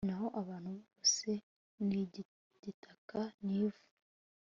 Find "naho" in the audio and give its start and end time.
0.07-0.27